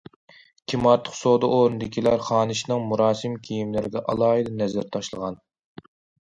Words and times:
كىمئارتۇق 0.71 1.17
سودا 1.17 1.49
ئورنىدىكىلەر 1.57 2.23
خانىشنىڭ 2.29 2.81
مۇراسىم 2.93 3.37
كىيىملىرىگە 3.49 4.03
ئالاھىدە 4.15 4.57
نەزەر 4.63 4.89
تاشلىغان. 4.97 5.39